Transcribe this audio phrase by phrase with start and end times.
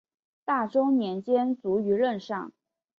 [0.43, 2.51] 大中年间卒于任上。